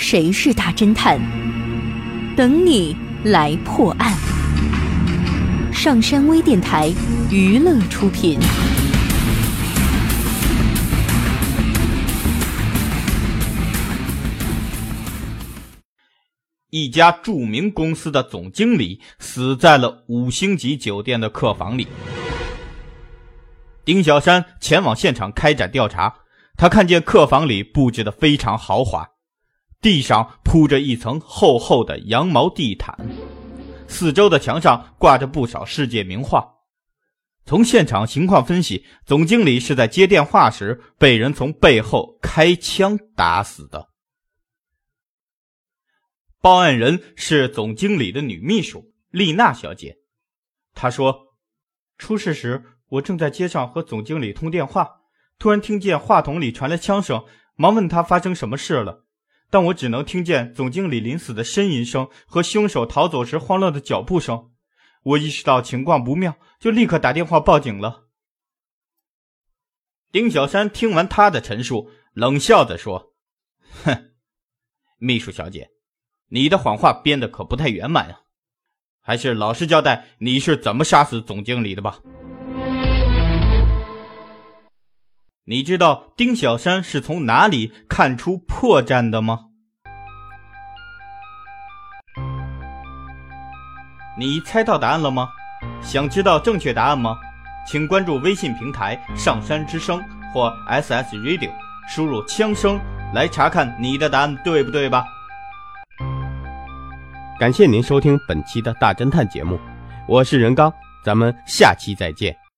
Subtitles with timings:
[0.00, 1.20] 谁是大侦探？
[2.36, 4.16] 等你来破案。
[5.72, 6.88] 上山微电台
[7.32, 8.38] 娱乐出品。
[16.70, 21.88] 一家著名公司的总经理死在了五星级酒店的客房里。
[23.84, 26.14] 丁小山前往现场开展调查，
[26.56, 29.04] 他看见客房里布置的非常豪华，
[29.80, 32.96] 地上铺着一层厚厚的羊毛地毯，
[33.86, 36.56] 四周的墙上挂着不少世界名画。
[37.44, 43.88] 从现场情况分析，总经理是在接电话时被人从背后开枪打死的。
[46.40, 49.96] 报案人是总经理的女秘书丽娜小姐，
[50.74, 51.36] 她说
[51.96, 54.88] ：“出事时我正在街上和总经理通电话，
[55.38, 57.24] 突然听见话筒里传来枪声，
[57.56, 59.06] 忙问他发生什么事了。
[59.50, 64.50] 但我只能听见总经理临死的呻吟声和凶手逃走时慌乱的脚步声。
[65.02, 68.08] 我意识到情况不妙，就立刻打电话报警了。”
[70.12, 73.14] 丁小山听完他的陈述，冷笑着说
[73.84, 74.10] ：“哼，
[74.98, 75.70] 秘书小姐。”
[76.30, 78.20] 你的谎话编的可不太圆满呀，
[79.00, 82.00] 还是老实交代你是怎么杀死总经理的吧。
[85.50, 89.46] 你知道丁小山是从哪里看出破绽的吗？
[94.18, 95.30] 你猜到答案了吗？
[95.80, 97.16] 想知道正确答案吗？
[97.66, 99.98] 请关注微信平台“上山之声”
[100.34, 101.50] 或 SS Radio，
[101.88, 102.78] 输入“枪声”
[103.14, 105.02] 来查看你的答案对不对吧。
[107.40, 109.58] 感谢您收听本期的大侦探节目，
[110.06, 110.70] 我是任刚，
[111.02, 112.38] 咱们下期再见。